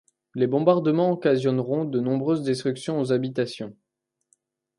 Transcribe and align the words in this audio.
Les 0.33 0.47
bombardements 0.47 1.11
occasionneront 1.11 1.85
de 1.85 1.99
nombreuses 1.99 2.41
destructions 2.41 2.99
aux 2.99 3.11
habitations. 3.13 3.75